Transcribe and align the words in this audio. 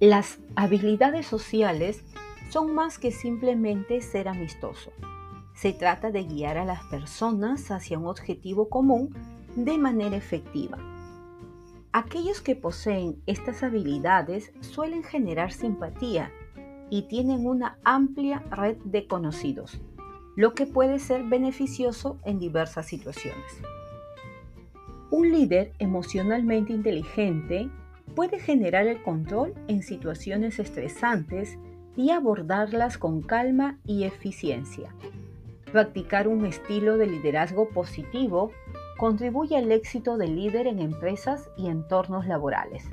Las 0.00 0.38
habilidades 0.56 1.26
sociales 1.26 2.02
son 2.48 2.74
más 2.74 2.98
que 2.98 3.10
simplemente 3.10 4.00
ser 4.00 4.28
amistoso. 4.28 4.92
Se 5.52 5.74
trata 5.74 6.10
de 6.10 6.24
guiar 6.24 6.56
a 6.56 6.64
las 6.64 6.82
personas 6.84 7.70
hacia 7.70 7.98
un 7.98 8.06
objetivo 8.06 8.70
común 8.70 9.14
de 9.56 9.76
manera 9.76 10.16
efectiva. 10.16 10.78
Aquellos 11.92 12.40
que 12.40 12.56
poseen 12.56 13.20
estas 13.26 13.62
habilidades 13.62 14.54
suelen 14.60 15.02
generar 15.02 15.52
simpatía 15.52 16.32
y 16.88 17.02
tienen 17.02 17.46
una 17.46 17.76
amplia 17.84 18.38
red 18.50 18.78
de 18.78 19.06
conocidos, 19.06 19.82
lo 20.34 20.54
que 20.54 20.64
puede 20.64 20.98
ser 20.98 21.24
beneficioso 21.24 22.18
en 22.24 22.38
diversas 22.38 22.86
situaciones. 22.86 23.52
Un 25.10 25.30
líder 25.30 25.74
emocionalmente 25.78 26.72
inteligente 26.72 27.68
puede 28.14 28.38
generar 28.38 28.86
el 28.86 29.02
control 29.02 29.54
en 29.68 29.82
situaciones 29.82 30.58
estresantes 30.58 31.58
y 31.96 32.10
abordarlas 32.10 32.98
con 32.98 33.22
calma 33.22 33.78
y 33.84 34.04
eficiencia. 34.04 34.94
Practicar 35.72 36.28
un 36.28 36.46
estilo 36.46 36.96
de 36.96 37.06
liderazgo 37.06 37.68
positivo 37.68 38.50
contribuye 38.98 39.56
al 39.56 39.70
éxito 39.72 40.16
del 40.16 40.36
líder 40.36 40.66
en 40.66 40.80
empresas 40.80 41.48
y 41.56 41.68
entornos 41.68 42.26
laborales, 42.26 42.84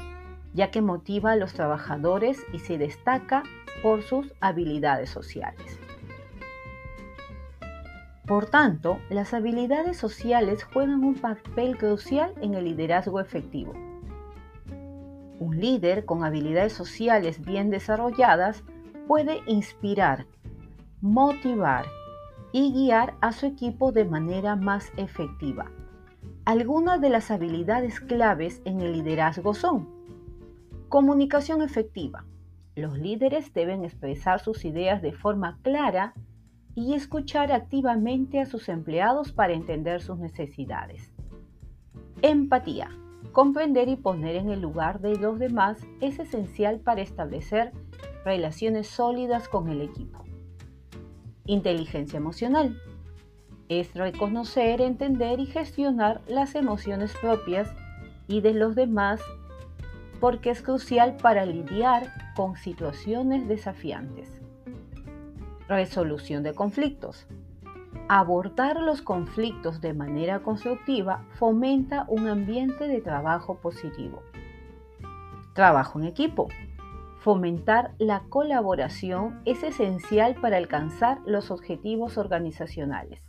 ya 0.53 0.71
que 0.71 0.81
motiva 0.81 1.31
a 1.31 1.35
los 1.35 1.54
trabajadores 1.54 2.40
y 2.54 2.59
se 2.59 2.77
destaca 2.77 3.43
por 3.81 4.04
sus 4.04 4.34
habilidades 4.40 5.09
sociales. 5.09 5.79
Por 8.26 8.45
tanto, 8.45 8.99
las 9.09 9.34
habilidades 9.34 9.98
sociales 9.98 10.63
juegan 10.63 11.04
un 11.04 11.15
papel 11.15 11.77
crucial 11.77 12.34
en 12.41 12.55
el 12.55 12.65
liderazgo 12.65 13.21
efectivo. 13.21 13.87
Un 15.40 15.60
líder 15.60 16.05
con 16.05 16.24
habilidades 16.24 16.74
sociales 16.74 17.43
bien 17.43 17.70
desarrolladas 17.70 18.63
puede 19.07 19.41
inspirar, 19.46 20.26
motivar 21.02 21.85
y 22.52 22.74
guiar 22.74 23.16
a 23.21 23.32
su 23.32 23.46
equipo 23.46 23.91
de 23.91 24.05
manera 24.05 24.55
más 24.55 24.91
efectiva. 24.98 25.71
Algunas 26.46 27.02
de 27.02 27.10
las 27.10 27.30
habilidades 27.30 27.99
claves 27.99 28.62
en 28.65 28.82
el 28.82 28.93
liderazgo 28.93 29.54
son 29.54 29.90
comunicación 30.90 31.62
efectiva. 31.62 32.26
Los 32.76 32.98
líderes 32.98 33.54
deben 33.54 33.84
expresar 33.84 34.40
sus 34.40 34.63
ideas 34.65 35.02
de 35.02 35.12
forma 35.12 35.60
clara 35.62 36.13
y 36.74 36.93
escuchar 36.93 37.52
activamente 37.52 38.40
a 38.40 38.46
sus 38.46 38.70
empleados 38.70 39.32
para 39.32 39.54
entender 39.54 40.02
sus 40.02 40.18
necesidades. 40.20 41.12
Empatía. 42.21 42.90
Comprender 43.32 43.87
y 43.90 43.96
poner 43.96 44.35
en 44.35 44.49
el 44.49 44.62
lugar 44.62 44.99
de 44.99 45.15
los 45.18 45.40
demás 45.40 45.77
es 46.01 46.20
esencial 46.20 46.79
para 46.79 47.01
establecer 47.01 47.71
relaciones 48.26 48.87
sólidas 48.87 49.48
con 49.48 49.70
el 49.70 49.82
equipo. 49.82 50.24
Inteligencia 51.46 52.18
emocional. 52.18 52.82
Es 53.70 53.93
reconocer, 53.93 54.82
entender 54.82 55.40
y 55.40 55.46
gestionar 55.46 56.21
las 56.27 56.55
emociones 56.55 57.13
propias 57.21 57.70
y 58.27 58.41
de 58.41 58.54
los 58.54 58.76
demás 58.76 59.21
porque 60.20 60.49
es 60.49 60.62
crucial 60.62 61.18
para 61.18 61.46
lidiar 61.46 62.12
con 62.35 62.55
situaciones 62.55 63.48
desafiantes. 63.48 64.29
Resolución 65.68 66.44
de 66.44 66.53
conflictos. 66.53 67.28
Abordar 68.09 68.80
los 68.80 69.02
conflictos 69.02 69.81
de 69.81 69.94
manera 69.94 70.40
constructiva 70.40 71.25
fomenta 71.34 72.06
un 72.07 72.28
ambiente 72.28 72.88
de 72.88 73.02
trabajo 73.02 73.57
positivo. 73.57 74.24
Trabajo 75.53 76.00
en 76.00 76.06
equipo. 76.06 76.47
Fomentar 77.19 77.92
la 77.98 78.22
colaboración 78.30 79.42
es 79.44 79.64
esencial 79.64 80.36
para 80.36 80.58
alcanzar 80.58 81.20
los 81.25 81.52
objetivos 81.52 82.18
organizacionales. 82.18 83.22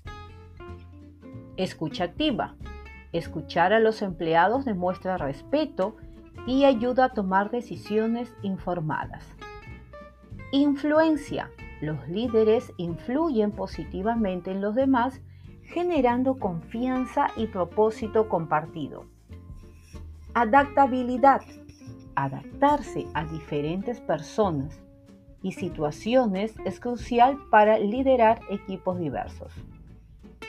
Escucha 1.56 2.04
activa. 2.04 2.54
Escuchar 3.12 3.72
a 3.72 3.80
los 3.80 4.02
empleados 4.02 4.64
demuestra 4.64 5.16
respeto 5.16 5.96
y 6.46 6.64
ayuda 6.64 7.06
a 7.06 7.12
tomar 7.14 7.50
decisiones 7.50 8.32
informadas. 8.42 9.26
Influencia 10.52 11.50
los 11.80 12.08
líderes 12.08 12.72
influyen 12.76 13.52
positivamente 13.52 14.50
en 14.50 14.60
los 14.60 14.74
demás, 14.74 15.20
generando 15.62 16.38
confianza 16.38 17.28
y 17.36 17.46
propósito 17.46 18.28
compartido. 18.28 19.04
Adaptabilidad. 20.34 21.42
Adaptarse 22.14 23.06
a 23.14 23.24
diferentes 23.24 24.00
personas 24.00 24.80
y 25.42 25.52
situaciones 25.52 26.54
es 26.64 26.80
crucial 26.80 27.38
para 27.50 27.78
liderar 27.78 28.40
equipos 28.50 28.98
diversos. 28.98 29.52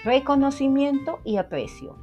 Reconocimiento 0.03 1.19
y 1.23 1.37
aprecio. 1.37 1.95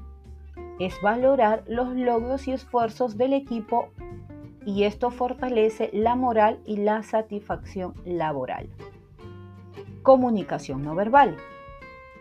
Es 0.78 1.00
valorar 1.00 1.64
los 1.66 1.96
logros 1.96 2.46
y 2.46 2.52
esfuerzos 2.52 3.16
del 3.16 3.32
equipo 3.32 3.88
y 4.64 4.84
esto 4.84 5.10
fortalece 5.10 5.90
la 5.92 6.14
moral 6.14 6.60
y 6.66 6.76
la 6.76 7.02
satisfacción 7.02 7.94
laboral. 8.04 8.68
Comunicación 10.06 10.84
no 10.84 10.94
verbal. 10.94 11.36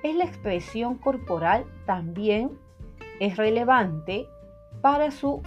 Es 0.01 0.15
la 0.15 0.23
expresión 0.23 0.95
corporal 0.95 1.67
también 1.85 2.57
es 3.19 3.37
relevante 3.37 4.25
para 4.81 5.11
su 5.11 5.43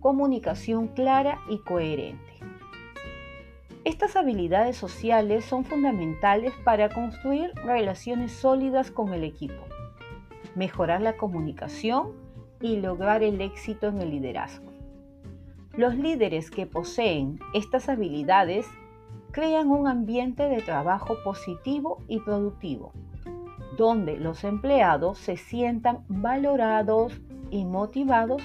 comunicación 0.00 0.88
clara 0.88 1.40
y 1.50 1.58
coherente. 1.58 2.32
Estas 3.84 4.16
habilidades 4.16 4.78
sociales 4.78 5.44
son 5.44 5.66
fundamentales 5.66 6.54
para 6.64 6.88
construir 6.88 7.52
relaciones 7.56 8.32
sólidas 8.32 8.90
con 8.90 9.12
el 9.12 9.22
equipo, 9.22 9.62
mejorar 10.54 11.02
la 11.02 11.18
comunicación 11.18 12.14
y 12.62 12.80
lograr 12.80 13.22
el 13.22 13.42
éxito 13.42 13.88
en 13.88 14.00
el 14.00 14.08
liderazgo. 14.08 14.72
Los 15.76 15.96
líderes 15.96 16.50
que 16.50 16.64
poseen 16.64 17.38
estas 17.52 17.90
habilidades 17.90 18.66
crean 19.38 19.70
un 19.70 19.86
ambiente 19.86 20.48
de 20.48 20.60
trabajo 20.62 21.14
positivo 21.22 22.02
y 22.08 22.18
productivo, 22.18 22.92
donde 23.76 24.16
los 24.16 24.42
empleados 24.42 25.18
se 25.18 25.36
sientan 25.36 26.04
valorados 26.08 27.20
y 27.48 27.64
motivados 27.64 28.42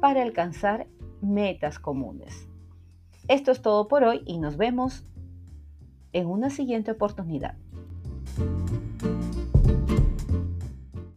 para 0.00 0.22
alcanzar 0.22 0.86
metas 1.20 1.80
comunes. 1.80 2.48
Esto 3.26 3.50
es 3.50 3.62
todo 3.62 3.88
por 3.88 4.04
hoy 4.04 4.22
y 4.26 4.38
nos 4.38 4.56
vemos 4.56 5.04
en 6.12 6.28
una 6.28 6.50
siguiente 6.50 6.92
oportunidad. 6.92 7.56